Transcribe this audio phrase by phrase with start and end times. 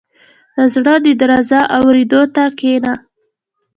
[0.57, 2.93] •د زړه د درزا اورېدو ته کښېنه.